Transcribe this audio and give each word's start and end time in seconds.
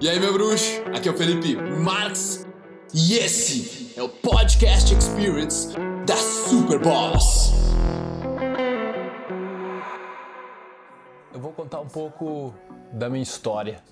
E 0.00 0.08
aí, 0.08 0.20
meu 0.20 0.32
bruxo? 0.32 0.80
Aqui 0.94 1.08
é 1.08 1.10
o 1.10 1.16
Felipe 1.16 1.56
Marx 1.56 2.46
e 2.94 3.14
esse 3.14 3.98
é 3.98 4.02
o 4.02 4.08
Podcast 4.08 4.94
Experience 4.94 5.74
da 6.06 6.14
Super 6.14 6.78
Boss. 6.78 7.52
Eu 11.34 11.40
vou 11.40 11.50
contar 11.52 11.80
um 11.80 11.88
pouco 11.88 12.54
da 12.92 13.10
minha 13.10 13.24
história, 13.24 13.82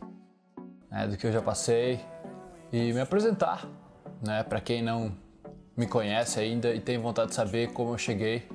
né, 0.88 1.08
do 1.08 1.16
que 1.16 1.26
eu 1.26 1.32
já 1.32 1.42
passei 1.42 1.98
e 2.72 2.92
me 2.92 3.00
apresentar, 3.00 3.66
né, 4.24 4.44
para 4.44 4.60
quem 4.60 4.82
não 4.82 5.12
me 5.76 5.88
conhece 5.88 6.38
ainda 6.38 6.72
e 6.72 6.78
tem 6.80 6.98
vontade 6.98 7.30
de 7.30 7.34
saber 7.34 7.72
como 7.72 7.94
eu 7.94 7.98
cheguei, 7.98 8.48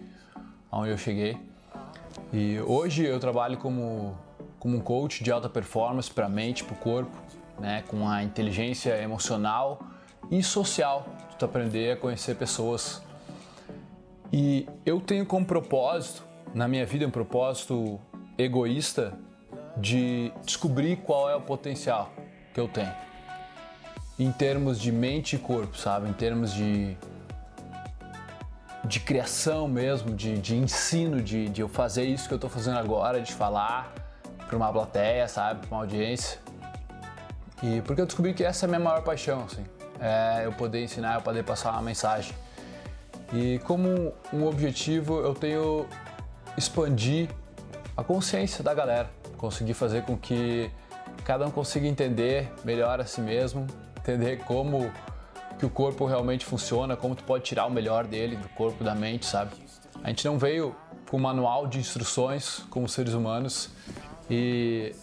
aonde 0.72 0.92
eu 0.92 0.98
cheguei. 0.98 1.38
E 2.32 2.62
hoje 2.62 3.04
eu 3.04 3.20
trabalho 3.20 3.58
como 3.58 4.18
como 4.62 4.78
um 4.78 4.80
coach 4.80 5.24
de 5.24 5.32
alta 5.32 5.50
performance 5.50 6.10
para 6.10 6.30
mente, 6.30 6.64
para 6.64 6.76
o 6.76 6.78
corpo, 6.78 7.18
né, 7.62 7.84
com 7.88 8.10
a 8.10 8.24
inteligência 8.24 9.00
emocional 9.02 9.80
e 10.30 10.42
social, 10.42 11.06
tu 11.38 11.46
aprender 11.46 11.92
a 11.92 11.96
conhecer 11.96 12.36
pessoas. 12.36 13.02
E 14.34 14.68
eu 14.86 15.00
tenho 15.00 15.26
como 15.26 15.46
propósito, 15.46 16.24
na 16.54 16.68
minha 16.68 16.86
vida, 16.86 17.06
um 17.06 17.12
propósito 17.12 18.00
egoísta 18.38 19.14
de 19.78 20.34
descobrir 20.44 20.98
qual 20.98 21.30
é 21.30 21.36
o 21.36 21.42
potencial 21.42 22.12
que 22.54 22.60
eu 22.60 22.68
tenho. 22.68 22.94
Em 24.20 24.32
termos 24.32 24.80
de 24.80 24.92
mente 24.92 25.36
e 25.36 25.40
corpo, 25.40 25.78
sabe? 25.78 26.10
Em 26.10 26.14
termos 26.14 26.54
de, 26.54 26.98
de 28.86 29.00
criação 29.00 29.68
mesmo, 29.68 30.14
de, 30.14 30.38
de 30.38 30.56
ensino, 30.56 31.22
de, 31.22 31.50
de 31.50 31.62
eu 31.62 31.68
fazer 31.68 32.04
isso 32.04 32.28
que 32.28 32.34
eu 32.34 32.38
estou 32.38 32.50
fazendo 32.50 32.78
agora, 32.78 33.22
de 33.22 33.34
falar 33.34 33.94
para 34.48 34.58
uma 34.58 34.72
plateia, 34.72 35.28
sabe? 35.28 35.66
Para 35.66 35.76
uma 35.76 35.84
audiência. 35.84 36.40
E 37.64 37.82
porque 37.82 38.02
eu 38.02 38.06
descobri 38.06 38.34
que 38.34 38.44
essa 38.44 38.66
é 38.66 38.68
a 38.68 38.70
minha 38.70 38.80
maior 38.80 39.04
paixão, 39.04 39.44
assim, 39.44 39.66
é 40.00 40.46
eu 40.46 40.54
poder 40.54 40.84
ensinar, 40.84 41.16
eu 41.16 41.22
poder 41.22 41.44
passar 41.44 41.72
uma 41.74 41.82
mensagem. 41.82 42.34
E 43.34 43.60
como 43.60 44.14
um 44.34 44.46
objetivo, 44.48 45.20
eu 45.22 45.34
tenho 45.34 45.86
expandir 46.58 47.30
a 47.96 48.04
consciência 48.04 48.64
da 48.64 48.74
galera, 48.74 49.10
conseguir 49.38 49.74
fazer 49.74 50.04
com 50.04 50.18
que 50.18 50.72
cada 51.24 51.46
um 51.46 51.52
consiga 51.52 51.88
entender 51.88 52.52
melhor 52.64 53.00
a 53.00 53.06
si 53.06 53.22
mesmo, 53.22 53.68
entender 53.98 54.40
como 54.40 54.92
que 55.60 55.66
o 55.66 55.70
corpo 55.70 56.06
realmente 56.06 56.46
funciona, 56.46 56.98
como 56.98 57.16
tu 57.16 57.24
pode 57.24 57.44
tirar 57.44 57.66
o 57.68 57.70
melhor 57.70 58.06
dele, 58.06 58.36
do 58.36 58.50
corpo, 58.50 58.84
da 58.84 58.96
mente, 58.96 59.26
sabe? 59.26 59.52
A 60.04 60.08
gente 60.10 60.26
não 60.26 60.38
veio 60.38 60.76
com 61.10 61.18
um 61.18 61.20
manual 61.20 61.68
de 61.68 61.78
instruções 61.78 62.64
como 62.70 62.90
seres 62.90 63.14
humanos 63.14 63.70
e 64.30 64.96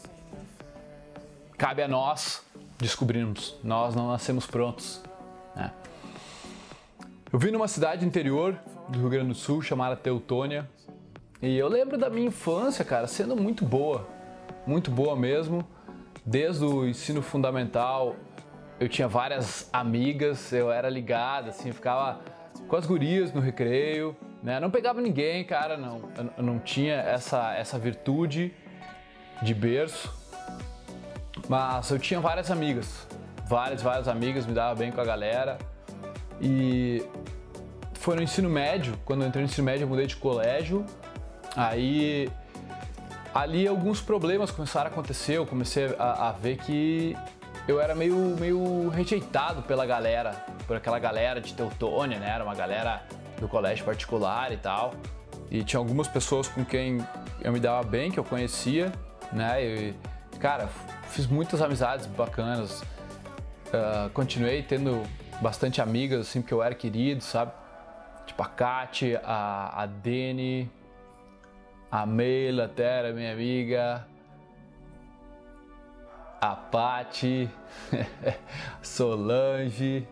cabe 1.56 1.82
a 1.82 1.88
nós 1.88 2.42
descobrirmos. 2.78 3.56
Nós 3.62 3.94
não 3.94 4.08
nascemos 4.08 4.46
prontos. 4.46 5.02
Né? 5.54 5.70
Eu 7.32 7.38
vim 7.38 7.50
numa 7.50 7.68
cidade 7.68 8.06
interior 8.06 8.58
do 8.88 9.00
Rio 9.00 9.10
Grande 9.10 9.28
do 9.28 9.34
Sul 9.34 9.60
chamada 9.60 9.96
Teutônia 9.96 10.68
e 11.42 11.56
eu 11.56 11.68
lembro 11.68 11.98
da 11.98 12.08
minha 12.08 12.28
infância, 12.28 12.84
cara, 12.84 13.06
sendo 13.06 13.36
muito 13.36 13.64
boa, 13.64 14.08
muito 14.66 14.90
boa 14.90 15.14
mesmo. 15.14 15.66
Desde 16.24 16.64
o 16.64 16.86
ensino 16.86 17.22
fundamental 17.22 18.16
eu 18.80 18.88
tinha 18.88 19.08
várias 19.08 19.68
amigas, 19.72 20.52
eu 20.52 20.70
era 20.70 20.88
ligado, 20.88 21.48
assim, 21.48 21.72
ficava 21.72 22.20
com 22.68 22.76
as 22.76 22.86
gurias 22.86 23.32
no 23.32 23.40
recreio, 23.40 24.16
né? 24.42 24.60
Não 24.60 24.70
pegava 24.70 25.00
ninguém, 25.00 25.44
cara, 25.44 25.76
não, 25.76 26.02
eu 26.36 26.42
não 26.42 26.58
tinha 26.58 26.94
essa, 26.94 27.54
essa 27.54 27.78
virtude 27.78 28.52
de 29.42 29.54
berço, 29.54 30.12
mas 31.48 31.90
eu 31.90 31.98
tinha 31.98 32.20
várias 32.20 32.50
amigas, 32.50 33.06
várias, 33.46 33.82
várias 33.82 34.06
amigas, 34.06 34.46
me 34.46 34.52
dava 34.52 34.74
bem 34.74 34.92
com 34.92 35.00
a 35.00 35.04
galera. 35.04 35.58
E 36.40 37.02
foi 37.94 38.16
no 38.16 38.22
ensino 38.22 38.48
médio, 38.48 38.94
quando 39.04 39.22
eu 39.22 39.28
entrei 39.28 39.42
no 39.42 39.50
ensino 39.50 39.64
médio 39.64 39.84
eu 39.84 39.88
mudei 39.88 40.06
de 40.06 40.16
colégio. 40.16 40.84
Aí 41.56 42.30
ali 43.34 43.66
alguns 43.66 44.00
problemas 44.00 44.50
começaram 44.50 44.90
a 44.90 44.92
acontecer, 44.92 45.34
eu 45.34 45.46
comecei 45.46 45.94
a, 45.98 46.28
a 46.28 46.32
ver 46.32 46.58
que 46.58 47.16
eu 47.66 47.80
era 47.80 47.94
meio, 47.94 48.14
meio 48.38 48.88
rejeitado 48.88 49.62
pela 49.62 49.84
galera, 49.84 50.32
por 50.66 50.76
aquela 50.76 50.98
galera 50.98 51.40
de 51.40 51.52
Teutônia, 51.54 52.18
né? 52.18 52.30
Era 52.30 52.44
uma 52.44 52.54
galera 52.54 53.02
do 53.38 53.48
colégio 53.48 53.84
particular 53.84 54.52
e 54.52 54.56
tal. 54.56 54.94
E 55.50 55.62
tinha 55.62 55.78
algumas 55.78 56.08
pessoas 56.08 56.48
com 56.48 56.64
quem 56.64 56.98
eu 57.42 57.52
me 57.52 57.60
dava 57.60 57.86
bem, 57.86 58.10
que 58.10 58.18
eu 58.18 58.24
conhecia, 58.24 58.92
né? 59.32 59.62
E, 59.62 59.94
cara, 60.38 60.68
fiz 61.08 61.26
muitas 61.26 61.60
amizades 61.60 62.06
bacanas. 62.06 62.82
Uh, 63.68 64.08
continuei 64.14 64.62
tendo 64.62 65.02
bastante 65.40 65.80
amigas, 65.80 66.20
assim, 66.20 66.40
porque 66.40 66.54
eu 66.54 66.62
era 66.62 66.74
querido, 66.74 67.22
sabe? 67.22 67.52
Tipo 68.26 68.42
a 68.42 68.46
Kate, 68.46 69.18
a, 69.22 69.82
a 69.82 69.86
Deni, 69.86 70.70
a 71.90 72.06
Meila 72.06 72.64
até 72.64 72.98
era 72.98 73.12
minha 73.12 73.32
amiga, 73.32 74.06
a 76.40 76.54
Pati, 76.54 77.48
Solange. 78.82 80.06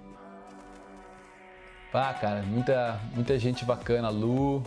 Ah, 1.93 2.13
cara, 2.13 2.43
muita, 2.43 3.01
muita 3.15 3.39
gente 3.39 3.65
bacana, 3.65 4.11
Lu. 4.11 4.63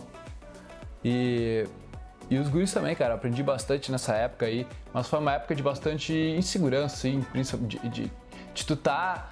E 1.04 1.64
e 2.30 2.38
os 2.38 2.48
guris 2.48 2.72
também, 2.72 2.94
cara, 2.94 3.14
aprendi 3.14 3.42
bastante 3.42 3.90
nessa 3.90 4.14
época 4.14 4.46
aí, 4.46 4.64
mas 4.94 5.08
foi 5.08 5.18
uma 5.18 5.32
época 5.32 5.52
de 5.52 5.64
bastante 5.64 6.12
insegurança, 6.14 6.94
assim, 6.94 7.26
de, 7.66 7.78
de, 7.88 8.12
de 8.54 8.64
tu 8.64 8.76
tá 8.76 9.30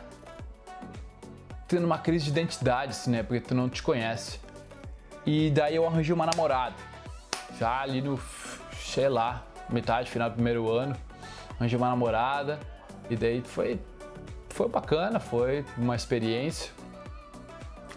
tendo 1.69 1.85
uma 1.85 1.99
crise 1.99 2.25
de 2.25 2.31
identidade, 2.33 2.91
assim, 2.91 3.13
né, 3.13 3.23
porque 3.23 3.41
tu 3.41 3.55
não 3.55 3.69
te 3.69 3.85
conhece. 3.85 4.41
E 5.25 5.49
daí 5.51 5.77
eu 5.77 5.87
arranjei 5.87 6.13
uma 6.13 6.27
namorada, 6.27 6.75
já 7.57 7.81
ali 7.81 8.03
no, 8.03 8.19
sei 8.75 9.09
lá, 9.09 9.45
metade, 9.71 10.11
final 10.11 10.29
do 10.29 10.35
primeiro 10.35 10.69
ano, 10.69 10.97
arranjei 11.57 11.79
uma 11.79 11.91
namorada, 11.91 12.59
e 13.09 13.15
daí 13.15 13.43
foi, 13.43 13.81
foi 14.49 14.69
bacana, 14.69 15.21
foi 15.21 15.65
uma 15.77 15.95
experiência, 15.95 16.73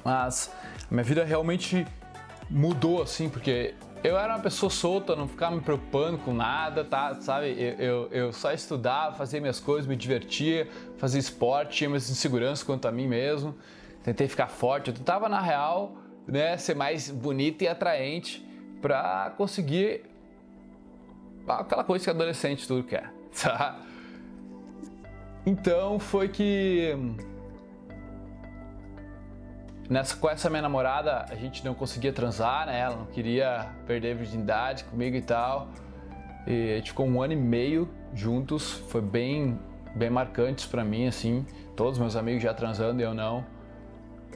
mas 0.04 0.52
minha 0.92 1.04
vida 1.04 1.24
realmente 1.24 1.88
mudou, 2.52 3.02
assim, 3.02 3.30
porque 3.30 3.74
eu 4.04 4.18
era 4.18 4.36
uma 4.36 4.42
pessoa 4.42 4.70
solta, 4.70 5.16
não 5.16 5.28
ficava 5.28 5.56
me 5.56 5.62
preocupando 5.62 6.18
com 6.18 6.34
nada, 6.34 6.84
tá? 6.84 7.16
Sabe? 7.22 7.56
Eu, 7.58 7.74
eu, 7.78 8.08
eu, 8.12 8.34
só 8.34 8.52
estudava, 8.52 9.16
fazia 9.16 9.40
minhas 9.40 9.60
coisas, 9.60 9.86
me 9.86 9.96
divertia, 9.96 10.68
fazia 10.98 11.20
esporte, 11.20 11.78
tinha 11.78 11.90
minhas 11.90 12.10
inseguranças 12.10 12.64
quanto 12.64 12.88
a 12.88 12.92
mim 12.92 13.08
mesmo. 13.08 13.56
Tentei 14.04 14.28
ficar 14.28 14.48
forte. 14.48 14.90
Eu 14.90 14.96
tentava, 14.96 15.30
na 15.30 15.40
real, 15.40 15.96
né, 16.28 16.58
ser 16.58 16.76
mais 16.76 17.12
bonito 17.12 17.62
e 17.62 17.68
atraente 17.68 18.44
pra 18.82 19.34
conseguir 19.38 20.04
aquela 21.48 21.84
coisa 21.84 22.04
que 22.04 22.10
adolescente 22.10 22.68
tudo 22.68 22.84
quer, 22.84 23.12
tá? 23.40 23.80
Então 25.46 26.00
foi 26.00 26.28
que 26.28 26.96
Nessa, 29.92 30.16
com 30.16 30.30
essa 30.30 30.50
minha 30.50 30.62
namorada, 30.62 31.26
a 31.30 31.36
gente 31.36 31.66
não 31.66 31.74
conseguia 31.74 32.14
transar, 32.14 32.66
né? 32.66 32.80
Ela 32.80 32.96
não 32.96 33.08
queria 33.08 33.68
perder 33.86 34.14
a 34.14 34.16
virgindade 34.16 34.86
comigo 34.86 35.18
e 35.18 35.22
tal. 35.22 35.68
E 36.48 36.72
a 36.72 36.76
gente 36.78 36.92
ficou 36.92 37.06
um 37.06 37.22
ano 37.22 37.34
e 37.34 37.36
meio 37.36 37.90
juntos, 38.14 38.72
foi 38.88 39.02
bem, 39.02 39.60
bem 39.94 40.10
marcantes 40.10 40.66
para 40.66 40.82
mim, 40.82 41.08
assim. 41.08 41.46
Todos 41.76 42.00
meus 42.00 42.16
amigos 42.16 42.42
já 42.42 42.54
transando 42.54 43.02
e 43.02 43.04
eu 43.04 43.14
não. 43.14 43.46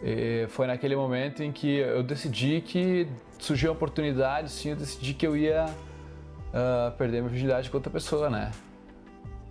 E 0.04 0.46
foi 0.50 0.68
naquele 0.68 0.94
momento 0.94 1.42
em 1.42 1.54
que 1.54 1.78
eu 1.78 2.04
decidi 2.04 2.60
que 2.60 3.08
surgiu 3.40 3.70
a 3.70 3.74
oportunidade, 3.74 4.52
sim, 4.52 4.72
eu 4.72 4.76
decidi 4.76 5.14
que 5.14 5.26
eu 5.26 5.38
ia 5.38 5.68
uh, 5.68 6.92
perder 6.98 7.22
minha 7.22 7.30
virgindade 7.30 7.70
com 7.70 7.78
outra 7.78 7.90
pessoa, 7.90 8.30
né? 8.30 8.52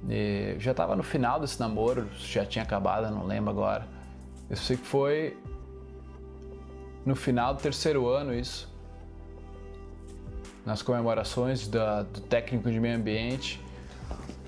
E 0.07 0.55
já 0.59 0.75
tava 0.75 0.95
no 0.97 1.03
final 1.03 1.41
desse 1.41 1.59
namoro, 1.59 2.07
já 2.19 2.45
tinha 2.45 2.63
acabado, 2.63 3.11
não 3.11 3.25
lembro 3.25 3.51
agora. 3.51 3.89
Eu 4.51 4.57
sei 4.57 4.77
que 4.77 4.85
foi 4.87 5.35
no 7.05 7.15
final 7.15 7.55
do 7.55 7.61
terceiro 7.61 8.09
ano 8.09 8.35
isso, 8.35 8.73
nas 10.65 10.83
comemorações 10.83 11.69
da, 11.69 12.03
do 12.03 12.21
técnico 12.21 12.71
de 12.71 12.81
meio 12.81 12.97
ambiente, 12.97 13.61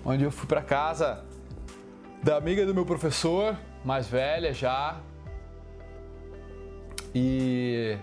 onde 0.04 0.24
eu 0.24 0.30
fui 0.30 0.46
para 0.46 0.62
casa 0.62 1.24
da 2.22 2.36
amiga 2.36 2.64
do 2.64 2.74
meu 2.74 2.86
professor, 2.86 3.56
mais 3.84 4.08
velha 4.08 4.52
já, 4.52 4.98
e 7.14 7.98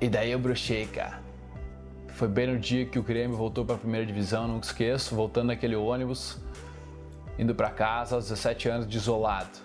e 0.00 0.08
daí 0.08 0.32
eu 0.32 0.38
bruxei, 0.38 0.86
cara. 0.86 1.22
Foi 2.08 2.28
bem 2.28 2.46
no 2.46 2.58
dia 2.58 2.84
que 2.84 2.98
o 2.98 3.02
Grêmio 3.02 3.36
voltou 3.36 3.64
para 3.64 3.76
a 3.76 3.78
primeira 3.78 4.04
divisão, 4.04 4.46
nunca 4.46 4.66
esqueço, 4.66 5.14
voltando 5.14 5.46
naquele 5.46 5.74
ônibus, 5.74 6.38
indo 7.38 7.54
para 7.54 7.70
casa 7.70 8.14
aos 8.14 8.28
17 8.28 8.68
anos, 8.68 8.86
desolado, 8.86 9.58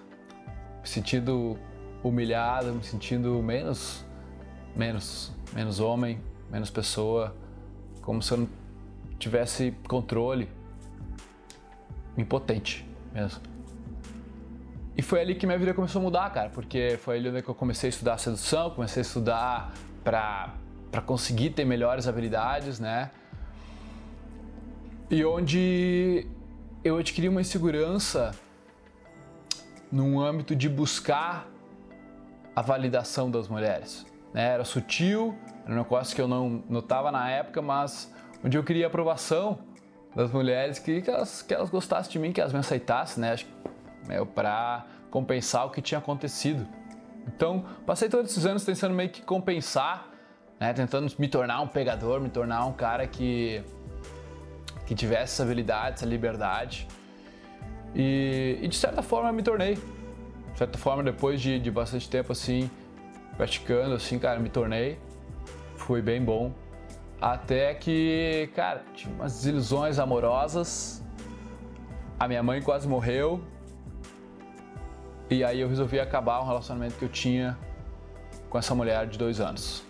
sentindo 0.84 1.60
humilhado, 2.04 2.74
me 2.74 2.84
sentindo 2.84 3.42
menos, 3.42 4.06
menos, 4.76 5.32
menos 5.54 5.80
homem, 5.80 6.20
menos 6.50 6.70
pessoa, 6.70 7.36
como 8.02 8.22
se 8.22 8.32
eu 8.32 8.38
não 8.40 8.50
tivesse 9.18 9.74
controle, 9.88 10.50
impotente. 12.18 12.88
mesmo. 13.14 13.42
E 14.98 15.02
foi 15.02 15.22
ali 15.22 15.36
que 15.36 15.46
minha 15.46 15.58
vida 15.58 15.74
começou 15.74 16.02
a 16.02 16.04
mudar, 16.04 16.30
cara, 16.32 16.50
porque 16.50 17.00
foi 17.02 17.18
ali 17.18 17.42
que 17.42 17.50
eu 17.50 17.56
comecei 17.56 17.88
a 17.88 17.92
estudar 17.92 18.18
sedução, 18.18 18.72
comecei 18.72 19.00
a 19.00 19.06
estudar 19.06 19.74
pra, 20.04 20.56
pra 20.92 21.02
conseguir 21.02 21.52
ter 21.52 21.64
melhores 21.64 22.08
habilidades, 22.08 22.80
né? 22.80 23.10
E 25.10 25.24
onde 25.24 26.28
eu 26.84 26.98
adquiri 26.98 27.30
uma 27.30 27.42
insegurança 27.42 28.36
num 29.92 30.20
âmbito 30.20 30.56
de 30.56 30.70
buscar 30.70 31.49
a 32.60 32.62
validação 32.62 33.32
das 33.32 33.48
mulheres. 33.48 34.06
Né? 34.34 34.44
Era 34.44 34.66
sutil, 34.66 35.34
era 35.64 35.74
um 35.74 35.78
negócio 35.78 36.14
que 36.14 36.22
eu 36.22 36.28
não 36.28 36.62
notava 36.70 37.10
na 37.10 37.30
época, 37.30 37.62
mas 37.62 38.14
onde 38.44 38.58
eu 38.58 38.64
queria 38.66 38.88
aprovação 38.88 39.60
das 40.14 40.30
mulheres, 40.30 40.78
queria 40.78 41.02
que 41.02 41.10
elas, 41.10 41.42
que 41.42 41.54
elas 41.54 41.70
gostassem 41.70 42.12
de 42.12 42.20
mim, 42.20 42.34
que 42.34 42.42
elas 42.42 42.52
me 42.52 42.60
aceitassem, 42.60 43.22
né? 43.22 43.38
para 44.36 44.86
compensar 45.10 45.68
o 45.68 45.70
que 45.70 45.82
tinha 45.82 46.00
acontecido. 46.00 46.68
Então, 47.28 47.64
passei 47.86 48.10
todos 48.10 48.30
esses 48.30 48.46
anos 48.46 48.66
tentando 48.66 48.94
meio 48.94 49.10
que 49.10 49.22
compensar, 49.22 50.10
né? 50.60 50.74
tentando 50.74 51.10
me 51.18 51.30
tornar 51.30 51.62
um 51.62 51.68
pegador, 51.68 52.20
me 52.20 52.30
tornar 52.30 52.66
um 52.66 52.74
cara 52.74 53.08
que, 53.08 53.64
que 54.86 54.94
tivesse 54.94 55.36
essa 55.36 55.44
habilidade, 55.44 55.96
essa 55.96 56.06
liberdade. 56.06 56.90
E, 57.96 58.60
e 58.62 58.68
de 58.68 58.76
certa 58.76 59.02
forma 59.02 59.32
me 59.32 59.44
tornei. 59.44 59.78
De 60.54 60.58
certa 60.58 60.78
forma, 60.78 61.04
depois 61.04 61.42
de, 61.42 61.60
de 61.60 61.72
bastante 61.72 62.10
tempo 62.10 62.32
assim, 62.32 62.70
praticando, 63.38 63.96
assim, 63.96 64.20
cara, 64.20 64.40
me 64.40 64.50
tornei. 64.50 65.00
Foi 65.76 66.02
bem 66.02 66.24
bom. 66.24 66.54
Até 67.22 67.74
que, 67.74 68.50
cara, 68.56 68.84
tive 68.94 69.14
umas 69.14 69.34
desilusões 69.34 70.00
amorosas. 70.00 71.04
A 72.20 72.28
minha 72.28 72.44
mãe 72.44 72.62
quase 72.62 72.88
morreu. 72.88 73.42
E 75.30 75.44
aí 75.44 75.60
eu 75.60 75.70
resolvi 75.70 76.00
acabar 76.00 76.42
um 76.42 76.46
relacionamento 76.46 76.96
que 76.96 77.06
eu 77.06 77.10
tinha 77.10 77.58
com 78.50 78.58
essa 78.58 78.74
mulher 78.74 79.06
de 79.08 79.18
dois 79.18 79.40
anos. 79.40 79.84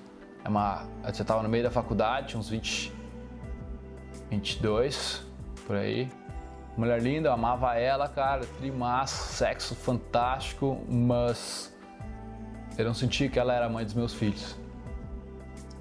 É 0.44 0.50
uma, 0.50 0.86
eu 1.04 1.14
já 1.14 1.22
estava 1.22 1.42
no 1.42 1.50
meio 1.50 1.64
da 1.64 1.72
faculdade, 1.72 2.38
uns 2.38 2.50
20, 2.50 2.92
22, 4.30 5.24
por 5.66 5.76
aí. 5.76 6.10
Mulher 6.80 7.02
linda, 7.02 7.28
eu 7.28 7.34
amava 7.34 7.76
ela, 7.76 8.08
cara, 8.08 8.46
trimaço, 8.58 9.34
sexo 9.34 9.76
fantástico, 9.76 10.82
mas 10.88 11.78
eu 12.78 12.86
não 12.86 12.94
sentia 12.94 13.28
que 13.28 13.38
ela 13.38 13.54
era 13.54 13.66
a 13.66 13.70
mãe 13.70 13.84
dos 13.84 13.94
meus 13.94 14.14
filhos. 14.14 14.58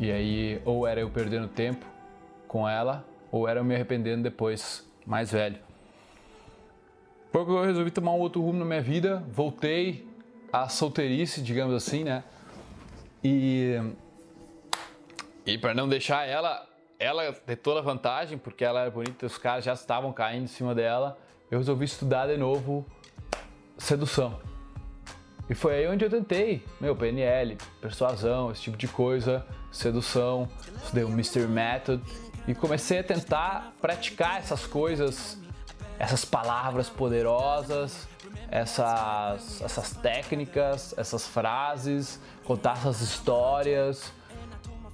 E 0.01 0.11
aí, 0.11 0.61
ou 0.65 0.89
era 0.89 0.99
eu 0.99 1.09
perdendo 1.09 1.47
tempo 1.47 1.87
com 2.49 2.69
ela, 2.69 3.07
ou 3.31 3.47
era 3.47 3.61
eu 3.61 3.65
me 3.65 3.77
arrependendo 3.77 4.25
depois, 4.25 4.85
mais 5.07 5.31
velho. 5.31 5.61
Porque 7.31 7.53
eu 7.53 7.63
resolvi 7.63 7.93
tomar 7.93 8.11
um 8.11 8.19
outro 8.19 8.43
rumo 8.43 8.59
na 8.59 8.65
minha 8.65 8.83
vida, 8.83 9.23
voltei 9.31 10.05
à 10.53 10.69
solteirice, 10.69 11.41
digamos 11.43 11.77
assim, 11.77 12.03
né? 12.03 12.25
E 13.23 13.81
e 15.47 15.57
para 15.59 15.73
não 15.73 15.89
deixar 15.89 16.27
ela 16.27 16.68
ela 16.99 17.33
ter 17.33 17.57
toda 17.57 17.81
a 17.81 17.83
vantagem, 17.83 18.37
porque 18.37 18.65
ela 18.65 18.81
era 18.81 18.91
bonita, 18.91 19.27
os 19.27 19.39
caras 19.39 19.65
já 19.65 19.73
estavam 19.73 20.13
caindo 20.13 20.45
em 20.45 20.49
cima 20.49 20.75
dela, 20.75 21.19
eu 21.51 21.59
resolvi 21.59 21.85
estudar 21.85 22.27
de 22.27 22.37
novo 22.37 22.87
sedução. 23.77 24.39
E 25.49 25.55
foi 25.55 25.77
aí 25.77 25.89
onde 25.89 26.05
eu 26.05 26.11
tentei, 26.11 26.63
meu, 26.81 26.95
PNL, 26.95 27.57
persuasão, 27.81 28.51
esse 28.51 28.63
tipo 28.63 28.77
de 28.77 28.89
coisa, 28.89 29.47
sedução, 29.73 30.49
estudei 30.83 31.05
o 31.05 31.09
Mr. 31.09 31.47
Method 31.47 32.03
e 32.47 32.55
comecei 32.55 32.99
a 32.99 33.05
tentar 33.05 33.73
praticar 33.81 34.39
essas 34.39 34.67
coisas 34.67 35.39
essas 35.99 36.25
palavras 36.25 36.89
poderosas, 36.89 38.07
essas, 38.51 39.61
essas 39.61 39.93
técnicas, 39.95 40.95
essas 40.97 41.27
frases, 41.27 42.21
contar 42.45 42.75
essas 42.75 43.01
histórias. 43.01 44.13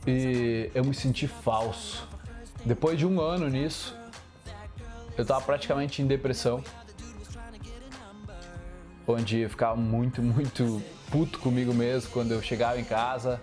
E 0.07 0.71
eu 0.75 0.85
me 0.85 0.95
senti 0.95 1.27
falso. 1.27 2.07
Depois 2.65 2.99
de 2.99 3.07
um 3.07 3.21
ano 3.21 3.49
nisso, 3.49 3.97
eu 5.17 5.23
estava 5.23 5.41
praticamente 5.41 6.03
em 6.03 6.07
depressão. 6.07 6.63
Onde 9.07 9.41
eu 9.41 9.51
ficava 9.51 9.77
muito, 9.77 10.23
muito 10.23 10.83
puto 11.11 11.39
comigo 11.39 11.75
mesmo 11.75 12.11
quando 12.11 12.33
eu 12.33 12.43
chegava 12.43 12.81
em 12.81 12.85
casa 12.85 13.41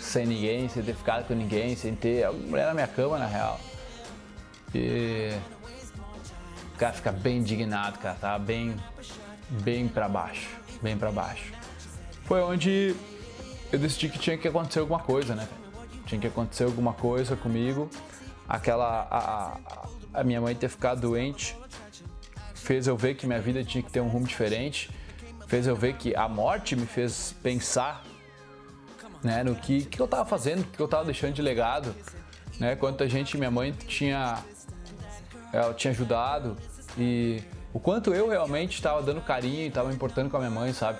sem 0.00 0.26
ninguém, 0.26 0.68
sem 0.68 0.82
ter 0.82 0.94
ficado 0.94 1.26
com 1.26 1.34
ninguém, 1.34 1.74
sem 1.74 1.94
ter 1.94 2.24
alguma 2.24 2.46
mulher 2.48 2.66
na 2.66 2.74
minha 2.74 2.86
cama 2.86 3.18
na 3.18 3.26
real. 3.26 3.60
E 4.74 5.32
o 6.74 6.78
cara 6.78 6.92
fica 6.92 7.12
bem 7.12 7.38
indignado, 7.38 7.98
cara, 7.98 8.16
tá 8.20 8.38
bem, 8.38 8.76
bem 9.62 9.88
para 9.88 10.08
baixo, 10.08 10.48
bem 10.82 10.96
para 10.96 11.10
baixo. 11.10 11.52
Foi 12.24 12.40
onde 12.42 12.94
eu 13.72 13.78
decidi 13.78 14.08
que 14.08 14.18
tinha 14.18 14.36
que 14.36 14.48
acontecer 14.48 14.80
alguma 14.80 15.00
coisa, 15.00 15.34
né? 15.34 15.48
Tinha 16.06 16.20
que 16.20 16.26
acontecer 16.26 16.64
alguma 16.64 16.92
coisa 16.92 17.36
comigo. 17.36 17.90
Aquela, 18.48 19.06
a, 19.10 20.20
a, 20.20 20.24
minha 20.24 20.40
mãe 20.40 20.54
ter 20.54 20.68
ficado 20.68 21.00
doente 21.00 21.56
fez 22.54 22.86
eu 22.86 22.96
ver 22.96 23.14
que 23.16 23.26
minha 23.26 23.40
vida 23.40 23.62
tinha 23.64 23.82
que 23.82 23.90
ter 23.90 24.00
um 24.00 24.08
rumo 24.08 24.26
diferente, 24.26 24.90
fez 25.46 25.66
eu 25.66 25.76
ver 25.76 25.94
que 25.94 26.14
a 26.14 26.28
morte 26.28 26.74
me 26.74 26.86
fez 26.86 27.34
pensar 27.42 28.04
né, 29.22 29.42
no 29.42 29.54
que, 29.54 29.84
que 29.84 30.00
eu 30.00 30.06
tava 30.06 30.24
fazendo, 30.24 30.62
o 30.62 30.64
que 30.64 30.80
eu 30.80 30.88
tava 30.88 31.04
deixando 31.04 31.34
de 31.34 31.42
legado, 31.42 31.94
né, 32.58 32.76
quanta 32.76 33.08
gente 33.08 33.36
minha 33.36 33.50
mãe 33.50 33.72
tinha 33.72 34.42
ela 35.52 35.74
tinha 35.74 35.92
ajudado 35.92 36.56
e 36.98 37.42
o 37.72 37.78
quanto 37.78 38.14
eu 38.14 38.28
realmente 38.28 38.74
estava 38.74 39.02
dando 39.02 39.20
carinho 39.20 39.60
e 39.60 39.66
estava 39.66 39.92
importando 39.92 40.30
com 40.30 40.36
a 40.36 40.40
minha 40.40 40.50
mãe, 40.50 40.72
sabe? 40.72 40.98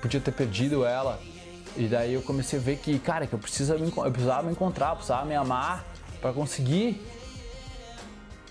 Podia 0.00 0.20
ter 0.20 0.32
perdido 0.32 0.84
ela. 0.84 1.20
E 1.76 1.86
daí 1.86 2.14
eu 2.14 2.22
comecei 2.22 2.58
a 2.58 2.62
ver 2.62 2.76
que, 2.78 2.98
cara, 2.98 3.26
que 3.26 3.32
eu, 3.32 3.38
precisa 3.38 3.76
me, 3.76 3.92
eu 3.94 4.10
precisava 4.12 4.42
me 4.42 4.52
encontrar, 4.52 4.94
precisava 4.94 5.24
me 5.24 5.34
amar 5.34 5.84
para 6.20 6.32
conseguir 6.32 7.00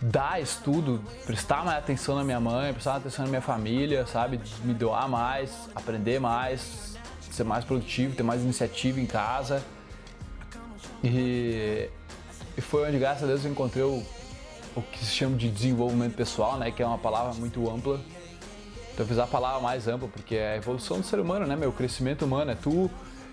dar 0.01 0.41
estudo, 0.41 1.01
prestar 1.25 1.63
mais 1.63 1.77
atenção 1.77 2.15
na 2.15 2.23
minha 2.23 2.39
mãe, 2.39 2.73
prestar 2.73 2.91
mais 2.91 3.05
atenção 3.05 3.25
na 3.25 3.29
minha 3.29 3.41
família, 3.41 4.07
sabe? 4.07 4.39
Me 4.63 4.73
doar 4.73 5.07
mais, 5.07 5.69
aprender 5.75 6.19
mais, 6.19 6.97
ser 7.31 7.43
mais 7.43 7.63
produtivo, 7.63 8.15
ter 8.15 8.23
mais 8.23 8.41
iniciativa 8.41 8.99
em 8.99 9.05
casa. 9.05 9.63
E, 11.03 11.89
e 12.57 12.61
foi 12.61 12.87
onde, 12.87 12.97
graças 12.97 13.23
a 13.23 13.27
Deus, 13.27 13.45
eu 13.45 13.51
encontrei 13.51 13.83
o 13.83 14.03
o 14.75 14.81
que 14.81 14.99
se 14.99 15.11
chama 15.11 15.35
de 15.35 15.49
desenvolvimento 15.49 16.15
pessoal, 16.15 16.57
né, 16.57 16.71
que 16.71 16.81
é 16.81 16.85
uma 16.85 16.97
palavra 16.97 17.33
muito 17.33 17.69
ampla. 17.69 17.99
Talvez 18.95 19.19
a 19.19 19.27
palavra 19.27 19.61
mais 19.61 19.87
ampla, 19.87 20.07
porque 20.07 20.35
é 20.35 20.53
a 20.53 20.57
evolução 20.57 20.99
do 20.99 21.05
ser 21.05 21.19
humano, 21.19 21.45
né, 21.45 21.55
meu, 21.55 21.71
crescimento 21.71 22.23
humano, 22.23 22.51
é 22.51 22.55
tu 22.55 22.89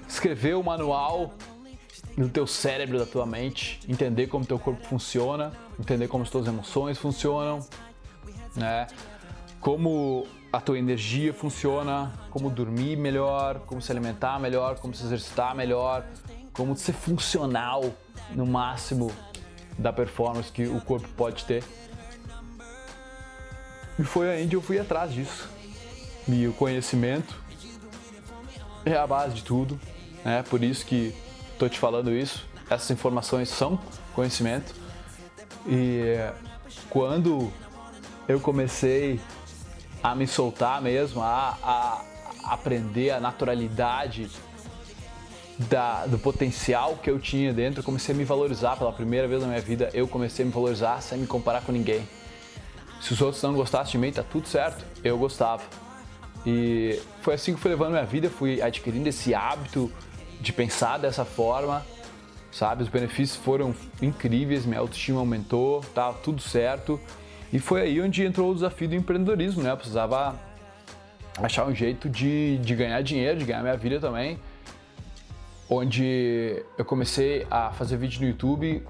escrever 0.09 0.57
o 0.57 0.63
manual 0.63 1.35
do 2.17 2.29
teu 2.29 2.47
cérebro, 2.47 2.99
da 2.99 3.07
tua 3.07 3.27
mente, 3.27 3.79
entender 3.89 4.27
como 4.27 4.45
teu 4.45 4.59
corpo 4.59 4.85
funciona, 4.85 5.53
entender 5.79 6.09
como 6.09 6.25
as 6.25 6.31
tuas 6.31 6.47
emoções 6.49 6.99
funcionam, 6.99 7.61
né? 8.57 8.89
Como 9.61 10.27
a 10.53 10.61
tua 10.61 10.79
energia 10.79 11.33
funciona, 11.33 12.13
como 12.31 12.51
dormir 12.51 12.97
melhor, 12.97 13.61
como 13.61 13.81
se 13.83 13.93
alimentar 13.93 14.41
melhor, 14.41 14.79
como 14.79 14.95
se 14.95 15.05
exercitar 15.05 15.55
melhor, 15.55 16.05
como 16.53 16.77
ser 16.77 16.95
funcional 16.95 17.85
no 18.35 18.47
máximo 18.47 19.13
da 19.79 19.93
performance 19.93 20.51
que 20.51 20.67
o 20.67 20.81
corpo 20.81 21.09
pode 21.17 21.45
ter. 21.45 21.63
E 23.99 24.03
foi 24.03 24.31
aí 24.31 24.45
onde 24.45 24.57
eu 24.57 24.63
fui 24.63 24.79
atrás 24.79 25.13
disso. 25.13 25.49
E 26.27 26.47
o 26.47 26.53
conhecimento 26.53 27.35
é 28.85 28.97
a 28.97 29.07
base 29.07 29.35
de 29.35 29.45
tudo, 29.45 29.79
né? 30.25 30.45
Por 30.49 30.63
isso 30.63 30.85
que 30.85 31.15
estou 31.53 31.69
te 31.69 31.79
falando 31.79 32.13
isso. 32.13 32.47
Essas 32.71 32.91
informações 32.91 33.49
são 33.49 33.79
conhecimento. 34.15 34.75
E 35.67 36.17
quando 36.91 37.53
eu 38.27 38.39
comecei 38.41 39.21
a 40.03 40.15
me 40.15 40.27
soltar 40.27 40.81
mesmo, 40.81 41.23
a, 41.23 41.57
a 41.63 42.05
aprender 42.55 43.11
a 43.11 43.21
naturalidade 43.21 44.31
da, 45.59 46.07
do 46.07 46.19
potencial 46.19 46.97
que 46.97 47.11
eu 47.11 47.19
tinha 47.19 47.53
dentro, 47.53 47.81
eu 47.81 47.85
comecei 47.85 48.15
a 48.15 48.19
me 48.19 48.25
valorizar 48.25 48.77
pela 48.77 48.93
primeira 48.93 49.27
vez 49.27 49.43
na 49.43 49.49
minha 49.49 49.61
vida. 49.61 49.91
Eu 49.93 50.07
comecei 50.07 50.45
a 50.45 50.47
me 50.47 50.53
valorizar 50.53 51.03
sem 51.03 51.19
me 51.19 51.27
comparar 51.27 51.63
com 51.63 51.73
ninguém. 51.73 52.09
Se 53.01 53.13
os 53.13 53.21
outros 53.21 53.43
não 53.43 53.55
gostassem 53.55 53.93
de 53.93 53.99
mim, 53.99 54.13
tá 54.13 54.23
tudo 54.23 54.47
certo. 54.47 54.85
Eu 55.03 55.19
gostava. 55.19 55.63
E 56.47 57.01
foi 57.21 57.35
assim 57.35 57.55
que 57.55 57.61
fui 57.61 57.71
levando 57.71 57.91
minha 57.91 58.05
vida, 58.05 58.31
fui 58.31 58.63
adquirindo 58.63 59.09
esse 59.09 59.35
hábito 59.35 59.93
de 60.41 60.53
pensar 60.53 60.99
dessa 60.99 61.25
forma, 61.25 61.85
sabe? 62.51 62.83
Os 62.83 62.89
benefícios 62.89 63.37
foram 63.37 63.75
incríveis, 64.01 64.65
minha 64.65 64.81
autoestima 64.81 65.21
aumentou, 65.21 65.81
tava 65.95 66.19
tudo 66.19 66.41
certo. 66.41 67.01
E 67.53 67.59
foi 67.59 67.83
aí 67.83 68.01
onde 68.01 68.25
entrou 68.25 68.51
o 68.51 68.55
desafio 68.55 68.89
do 68.89 68.95
empreendedorismo, 68.95 69.63
né? 69.63 69.71
Eu 69.73 69.77
precisava 69.77 70.39
achar 71.37 71.67
um 71.67 71.75
jeito 71.75 72.09
de, 72.09 72.59
de 72.59 72.75
ganhar 72.75 73.01
dinheiro, 73.03 73.39
de 73.39 73.45
ganhar 73.45 73.63
minha 73.63 73.77
vida 73.77 74.01
também 74.01 74.39
onde 75.69 76.63
eu 76.79 76.85
comecei 76.85 77.47
a 77.51 77.71
fazer 77.73 77.99
vídeo 77.99 78.23
no 78.23 78.29
YouTube 78.29 78.83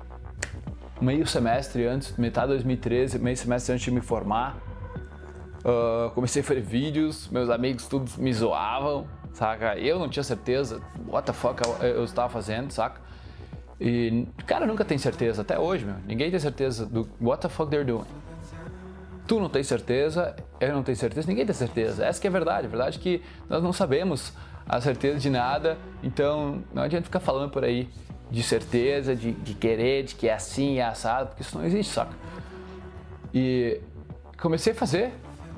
meio 1.00 1.26
semestre 1.26 1.87
antes, 1.87 2.17
metade 2.17 2.49
de 2.49 2.55
2013, 2.55 3.19
meio 3.19 3.37
semestre 3.37 3.73
antes 3.73 3.85
de 3.85 3.90
me 3.90 4.00
formar. 4.00 4.59
Uh, 5.58 6.10
comecei 6.10 6.40
a 6.40 6.44
fazer 6.44 6.60
vídeos, 6.60 7.28
meus 7.28 7.50
amigos 7.50 7.88
todos 7.88 8.16
me 8.16 8.32
zoavam, 8.32 9.06
saca? 9.32 9.76
Eu 9.76 9.98
não 9.98 10.08
tinha 10.08 10.22
certeza 10.22 10.80
what 11.06 11.26
the 11.26 11.32
fuck 11.32 11.60
eu, 11.82 12.04
estava 12.04 12.28
fazendo, 12.28 12.70
saca? 12.70 13.00
E, 13.80 14.26
cara, 14.46 14.66
nunca 14.66 14.84
tem 14.84 14.98
certeza, 14.98 15.42
até 15.42 15.58
hoje, 15.58 15.84
meu. 15.84 15.96
Ninguém 16.06 16.30
tem 16.30 16.38
certeza 16.38 16.86
do 16.86 17.08
what 17.20 17.42
the 17.42 17.48
fuck 17.48 17.70
they're 17.70 17.84
doing. 17.84 18.06
Tu 19.26 19.38
não 19.38 19.48
tem 19.48 19.62
certeza, 19.62 20.34
eu 20.60 20.72
não 20.72 20.82
tenho 20.82 20.96
certeza, 20.96 21.28
ninguém 21.28 21.44
tem 21.44 21.54
certeza. 21.54 22.04
Essa 22.04 22.20
que 22.20 22.26
é 22.26 22.30
a 22.30 22.32
verdade. 22.32 22.66
A 22.66 22.70
verdade 22.70 22.98
é 22.98 23.00
que 23.00 23.22
nós 23.48 23.62
não 23.62 23.72
sabemos 23.72 24.32
a 24.66 24.80
certeza 24.80 25.18
de 25.18 25.30
nada, 25.30 25.76
então 26.02 26.62
não 26.72 26.82
adianta 26.82 27.04
ficar 27.04 27.20
falando 27.20 27.50
por 27.50 27.64
aí 27.64 27.88
de 28.30 28.42
certeza, 28.42 29.16
de, 29.16 29.32
de 29.32 29.54
querer, 29.54 30.04
de 30.04 30.14
que 30.14 30.28
é 30.28 30.34
assim, 30.34 30.78
é 30.78 30.84
assado, 30.84 31.28
porque 31.28 31.42
isso 31.42 31.56
não 31.56 31.64
existe, 31.64 31.92
saca? 31.92 32.12
E 33.32 33.80
comecei 34.40 34.72
a 34.72 34.76
fazer. 34.76 35.12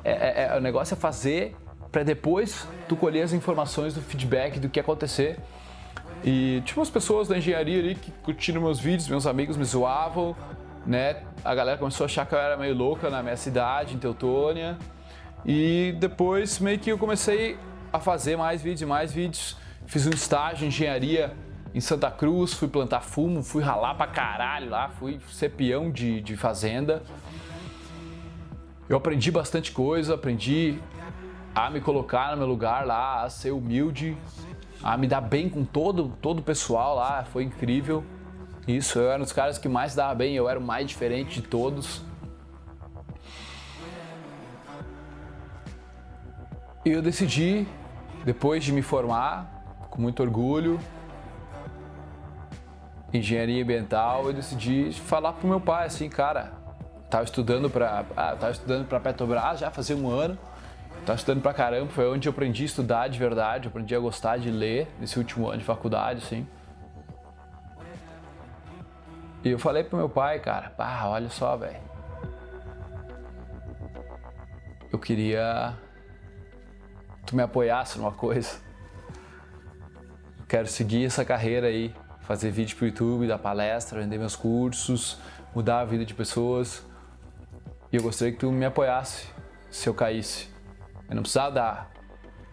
É, 0.04 0.10
é, 0.10 0.48
é 0.54 0.56
o 0.56 0.60
negócio 0.60 0.94
é 0.94 0.96
fazer 0.96 1.56
para 1.90 2.02
depois 2.02 2.66
tu 2.88 2.96
colher 2.96 3.22
as 3.22 3.32
informações 3.32 3.94
do 3.94 4.00
feedback 4.00 4.58
do 4.58 4.68
que 4.68 4.78
acontecer 4.78 5.38
e 6.22 6.62
tinha 6.64 6.78
umas 6.78 6.90
pessoas 6.90 7.28
da 7.28 7.38
engenharia 7.38 7.78
ali 7.78 7.94
que 7.94 8.10
curtiram 8.10 8.60
meus 8.60 8.78
vídeos, 8.78 9.08
meus 9.08 9.26
amigos 9.26 9.56
me 9.56 9.64
zoavam, 9.64 10.36
né? 10.86 11.22
A 11.44 11.54
galera 11.54 11.78
começou 11.78 12.04
a 12.04 12.06
achar 12.06 12.26
que 12.26 12.34
eu 12.34 12.38
era 12.38 12.56
meio 12.56 12.74
louca 12.74 13.08
na 13.08 13.22
minha 13.22 13.36
cidade, 13.36 13.94
em 13.94 13.98
Teutônia. 13.98 14.76
E 15.44 15.94
depois 15.98 16.58
meio 16.58 16.78
que 16.78 16.92
eu 16.92 16.98
comecei 16.98 17.58
a 17.90 17.98
fazer 17.98 18.36
mais 18.36 18.60
vídeos 18.60 18.82
e 18.82 18.86
mais 18.86 19.12
vídeos. 19.12 19.56
Fiz 19.86 20.06
um 20.06 20.10
estágio 20.10 20.66
em 20.66 20.68
engenharia 20.68 21.32
em 21.74 21.80
Santa 21.80 22.10
Cruz, 22.10 22.52
fui 22.52 22.68
plantar 22.68 23.00
fumo, 23.00 23.42
fui 23.42 23.62
ralar 23.62 23.94
pra 23.94 24.06
caralho 24.06 24.68
lá, 24.68 24.90
fui 24.90 25.18
ser 25.30 25.50
peão 25.50 25.90
de, 25.90 26.20
de 26.20 26.36
fazenda. 26.36 27.02
Eu 28.90 28.96
aprendi 28.96 29.30
bastante 29.30 29.70
coisa, 29.70 30.16
aprendi 30.16 30.76
a 31.54 31.70
me 31.70 31.80
colocar 31.80 32.32
no 32.32 32.38
meu 32.38 32.46
lugar 32.48 32.84
lá, 32.84 33.22
a 33.22 33.30
ser 33.30 33.52
humilde, 33.52 34.16
a 34.82 34.96
me 34.96 35.06
dar 35.06 35.20
bem 35.20 35.48
com 35.48 35.64
todo, 35.64 36.08
todo 36.20 36.40
o 36.40 36.42
pessoal 36.42 36.96
lá, 36.96 37.22
foi 37.22 37.44
incrível. 37.44 38.02
Isso, 38.66 38.98
eu 38.98 39.08
era 39.08 39.20
um 39.20 39.22
dos 39.22 39.32
caras 39.32 39.58
que 39.58 39.68
mais 39.68 39.94
dava 39.94 40.12
bem, 40.16 40.34
eu 40.34 40.48
era 40.48 40.58
o 40.58 40.62
mais 40.62 40.88
diferente 40.88 41.40
de 41.40 41.46
todos. 41.46 42.02
E 46.84 46.90
eu 46.90 47.00
decidi, 47.00 47.68
depois 48.24 48.64
de 48.64 48.72
me 48.72 48.82
formar, 48.82 49.86
com 49.88 50.02
muito 50.02 50.20
orgulho, 50.20 50.80
engenharia 53.14 53.62
ambiental, 53.62 54.26
eu 54.26 54.32
decidi 54.32 54.92
falar 54.92 55.34
pro 55.34 55.46
meu 55.46 55.60
pai 55.60 55.86
assim, 55.86 56.08
cara, 56.08 56.59
tava 57.10 57.24
estudando 57.24 57.68
para, 57.68 58.04
ah, 58.16 58.36
tava 58.36 58.52
estudando 58.52 58.86
para 58.86 59.00
Petrobras 59.00 59.60
já 59.60 59.70
fazia 59.70 59.96
um 59.96 60.08
ano 60.08 60.38
Tava 61.04 61.16
estudando 61.16 61.42
pra 61.42 61.54
caramba, 61.54 61.90
foi 61.90 62.08
onde 62.08 62.28
eu 62.28 62.32
aprendi 62.32 62.62
a 62.62 62.66
estudar 62.66 63.08
de 63.08 63.18
verdade, 63.18 63.68
aprendi 63.68 63.94
a 63.94 63.98
gostar 63.98 64.38
de 64.38 64.50
ler 64.50 64.86
nesse 64.98 65.18
último 65.18 65.48
ano 65.48 65.58
de 65.58 65.64
faculdade, 65.64 66.22
assim. 66.22 66.46
E 69.42 69.48
eu 69.48 69.58
falei 69.58 69.82
pro 69.82 69.96
meu 69.96 70.08
pai, 70.08 70.38
cara, 70.38 70.68
pá, 70.70 71.04
olha 71.06 71.30
só, 71.30 71.56
velho. 71.56 71.80
Eu 74.92 74.98
queria 74.98 75.74
tu 77.24 77.34
me 77.34 77.42
apoiasse 77.42 77.96
numa 77.96 78.12
coisa. 78.12 78.58
Eu 80.38 80.46
quero 80.46 80.66
seguir 80.66 81.06
essa 81.06 81.24
carreira 81.24 81.68
aí, 81.68 81.94
fazer 82.20 82.50
vídeo 82.50 82.76
pro 82.76 82.86
YouTube, 82.86 83.26
dar 83.26 83.38
palestra, 83.38 84.00
vender 84.00 84.18
meus 84.18 84.36
cursos, 84.36 85.18
mudar 85.54 85.80
a 85.80 85.84
vida 85.86 86.04
de 86.04 86.12
pessoas. 86.12 86.84
E 87.92 87.96
eu 87.96 88.02
gostaria 88.02 88.32
que 88.32 88.38
tu 88.38 88.52
me 88.52 88.64
apoiasse 88.64 89.26
se 89.70 89.88
eu 89.88 89.94
caísse. 89.94 90.48
Eu 91.08 91.16
não 91.16 91.22
precisava 91.22 91.50
dar. 91.50 91.90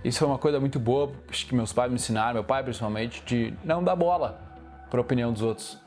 Isso 0.03 0.19
foi 0.19 0.27
uma 0.27 0.37
coisa 0.37 0.59
muito 0.59 0.79
boa 0.79 1.11
que 1.27 1.53
meus 1.53 1.71
pais 1.71 1.91
me 1.91 1.95
ensinaram, 1.95 2.35
meu 2.35 2.43
pai 2.43 2.63
principalmente, 2.63 3.23
de 3.23 3.53
não 3.63 3.83
dar 3.83 3.95
bola 3.95 4.41
para 4.89 4.99
a 4.99 5.01
opinião 5.01 5.31
dos 5.31 5.41
outros, 5.41 5.77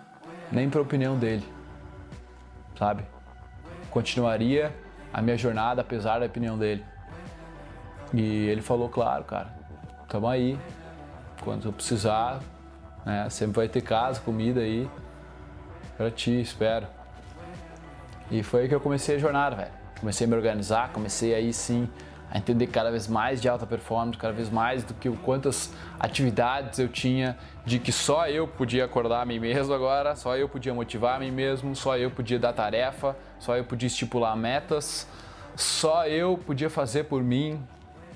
nem 0.52 0.68
para 0.68 0.78
a 0.78 0.82
opinião 0.82 1.18
dele, 1.18 1.44
sabe? 2.78 3.04
Continuaria 3.90 4.72
a 5.12 5.20
minha 5.22 5.36
jornada 5.36 5.80
apesar 5.80 6.20
da 6.20 6.26
opinião 6.26 6.56
dele. 6.58 6.84
E 8.12 8.46
ele 8.48 8.60
falou, 8.60 8.88
claro, 8.88 9.24
cara, 9.24 9.52
tamo 10.08 10.28
aí. 10.28 10.58
Quando 11.42 11.66
eu 11.66 11.72
precisar, 11.72 12.40
né, 13.04 13.28
sempre 13.30 13.56
vai 13.56 13.68
ter 13.68 13.80
casa, 13.80 14.20
comida 14.20 14.60
aí 14.60 14.88
para 15.96 16.10
ti, 16.10 16.40
espero. 16.40 16.86
E 18.30 18.42
foi 18.42 18.62
aí 18.62 18.68
que 18.68 18.74
eu 18.74 18.80
comecei 18.80 19.16
a 19.16 19.18
jornada, 19.18 19.56
velho. 19.56 19.72
Comecei 19.98 20.26
a 20.26 20.28
me 20.28 20.36
organizar, 20.36 20.92
comecei 20.92 21.34
aí 21.34 21.52
sim 21.52 21.88
a 22.30 22.38
entender 22.38 22.68
cada 22.68 22.90
vez 22.90 23.08
mais 23.08 23.42
de 23.42 23.48
alta 23.48 23.66
performance, 23.66 24.16
cada 24.16 24.32
vez 24.32 24.48
mais 24.48 24.84
do 24.84 24.94
que 24.94 25.10
quantas 25.10 25.72
atividades 25.98 26.78
eu 26.78 26.88
tinha, 26.88 27.36
de 27.66 27.80
que 27.80 27.90
só 27.90 28.28
eu 28.28 28.46
podia 28.46 28.84
acordar 28.84 29.20
a 29.20 29.24
mim 29.24 29.40
mesmo 29.40 29.74
agora, 29.74 30.14
só 30.14 30.36
eu 30.36 30.48
podia 30.48 30.72
motivar 30.72 31.16
a 31.16 31.18
mim 31.18 31.32
mesmo, 31.32 31.74
só 31.74 31.98
eu 31.98 32.08
podia 32.10 32.38
dar 32.38 32.52
tarefa, 32.52 33.16
só 33.40 33.56
eu 33.56 33.64
podia 33.64 33.88
estipular 33.88 34.36
metas, 34.36 35.08
só 35.56 36.06
eu 36.06 36.38
podia 36.38 36.70
fazer 36.70 37.04
por 37.04 37.20
mim. 37.20 37.60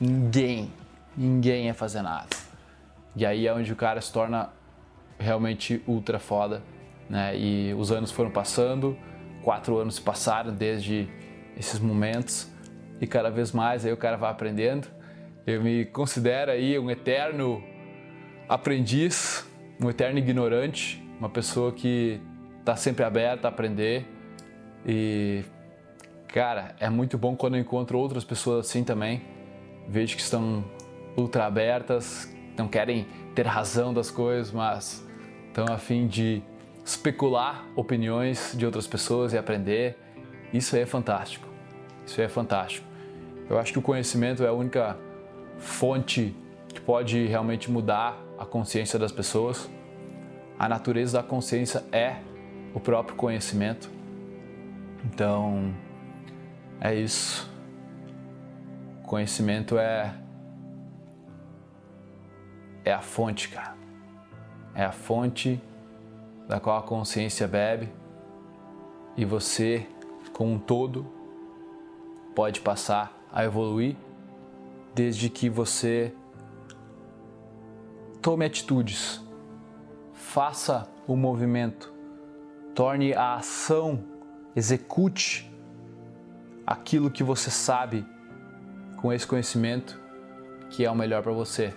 Ninguém, 0.01 0.73
ninguém 1.17 1.67
ia 1.67 1.75
fazer 1.75 2.03
nada. 2.03 2.29
E 3.17 3.27
aí 3.27 3.49
é 3.49 3.53
onde 3.53 3.73
o 3.73 3.77
cara 3.77 4.01
se 4.01 4.13
torna 4.13 4.51
realmente 5.19 5.83
ultra 5.89 6.21
foda, 6.21 6.63
né? 7.11 7.37
E 7.37 7.75
os 7.75 7.91
anos 7.91 8.13
foram 8.13 8.31
passando, 8.31 8.97
quatro 9.45 9.79
anos 9.79 10.01
passaram 10.01 10.53
desde 10.53 11.09
esses 11.57 11.79
momentos 11.79 12.51
e 13.01 13.07
cada 13.07 13.31
vez 13.31 13.53
mais 13.53 13.85
aí 13.85 13.93
o 13.93 13.97
cara 13.97 14.17
vai 14.17 14.31
aprendendo. 14.31 14.89
Eu 15.47 15.63
me 15.63 15.85
considero 15.85 16.51
aí 16.51 16.79
um 16.79 16.91
eterno 16.91 17.63
aprendiz, 18.49 19.47
um 19.81 19.91
eterno 19.91 20.19
ignorante, 20.19 21.03
uma 21.19 21.29
pessoa 21.29 21.71
que 21.71 22.19
está 22.61 22.75
sempre 22.75 23.05
aberta 23.05 23.47
a 23.47 23.51
aprender 23.51 24.07
e 24.87 25.45
cara, 26.29 26.75
é 26.81 26.89
muito 26.89 27.17
bom 27.17 27.37
quando 27.37 27.55
eu 27.57 27.61
encontro 27.61 27.99
outras 27.99 28.25
pessoas 28.25 28.67
assim 28.67 28.83
também. 28.83 29.23
Vejo 29.87 30.17
que 30.17 30.23
estão 30.23 30.65
ultra 31.17 31.45
abertas, 31.45 32.35
não 32.57 32.67
querem 32.67 33.07
ter 33.35 33.47
razão 33.47 33.93
das 33.93 34.11
coisas, 34.11 34.51
mas 34.51 35.07
estão 35.47 35.67
a 35.73 35.77
fim 35.77 36.07
de 36.07 36.43
especular 36.85 37.65
opiniões 37.75 38.55
de 38.57 38.67
outras 38.67 38.87
pessoas 38.87 39.33
e 39.33 39.39
aprender. 39.39 39.99
Isso 40.53 40.77
aí 40.77 40.83
é 40.83 40.87
fantástico. 40.87 41.49
Isso 42.07 42.21
aí 42.21 42.27
é 42.27 42.29
fantástico. 42.29 42.87
Eu 43.49 43.59
acho 43.59 43.73
que 43.73 43.79
o 43.79 43.83
conhecimento 43.83 44.43
é 44.43 44.49
a 44.49 44.53
única 44.53 44.97
fonte 45.59 46.37
que 46.69 46.81
pode 46.81 47.27
realmente 47.27 47.71
mudar 47.71 48.19
a 48.39 48.45
consciência 48.45 48.99
das 48.99 49.13
pessoas. 49.13 49.71
A 50.59 50.69
natureza 50.69 51.21
da 51.21 51.27
consciência 51.27 51.85
é 51.91 52.17
o 52.75 52.81
próprio 52.81 53.17
conhecimento. 53.17 53.91
Então, 55.05 55.75
é 56.81 56.95
isso. 56.95 57.51
Conhecimento 59.05 59.79
é 59.79 60.15
é 62.85 62.93
a 62.93 63.01
fonte, 63.01 63.49
cara. 63.49 63.75
É 64.75 64.85
a 64.85 64.93
fonte 64.93 65.61
da 66.49 66.61
qual 66.61 66.79
a 66.79 66.83
consciência 66.83 67.49
bebe 67.49 67.89
e 69.17 69.25
você, 69.25 69.87
como 70.33 70.53
um 70.53 70.59
todo, 70.59 71.07
pode 72.35 72.61
passar 72.61 73.17
a 73.33 73.45
evoluir 73.45 73.97
desde 74.95 75.29
que 75.29 75.49
você 75.49 76.15
tome 78.21 78.45
atitudes, 78.45 79.21
faça 80.13 80.89
o 81.07 81.17
movimento, 81.17 81.93
torne 82.75 83.15
a 83.15 83.35
ação, 83.35 84.03
execute 84.57 85.53
aquilo 86.67 87.11
que 87.11 87.23
você 87.23 87.51
sabe 87.51 88.07
com 88.97 89.13
esse 89.13 89.27
conhecimento 89.27 90.01
que 90.71 90.85
é 90.85 90.91
o 90.91 90.95
melhor 90.95 91.23
para 91.23 91.33
você. 91.33 91.75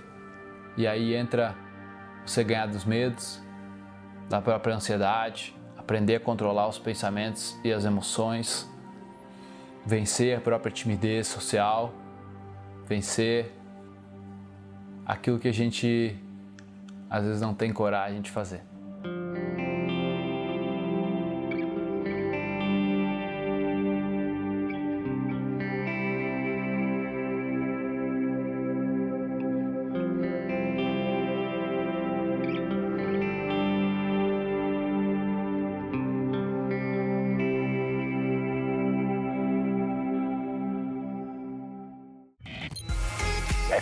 E 0.76 0.88
aí 0.88 1.14
entra 1.14 1.56
você 2.26 2.44
ganhar 2.44 2.68
dos 2.68 2.86
medos, 2.86 3.42
da 4.30 4.42
própria 4.42 4.76
ansiedade, 4.76 5.56
aprender 5.78 6.16
a 6.16 6.20
controlar 6.20 6.68
os 6.68 6.78
pensamentos 6.78 7.58
e 7.64 7.72
as 7.72 7.86
emoções 7.86 8.70
vencer 9.88 10.38
a 10.38 10.42
própria 10.42 10.70
timidez 10.70 11.28
social, 11.28 11.94
vencer 12.86 13.54
aquilo 15.06 15.40
que 15.40 15.48
a 15.48 15.54
gente 15.54 16.18
às 17.10 17.24
vezes 17.24 17.42
não 17.42 17.54
tem 17.54 17.72
coragem 17.72 18.22
de 18.22 18.30
fazer. 18.30 18.62